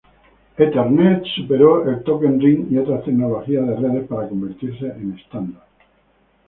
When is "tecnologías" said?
3.05-3.67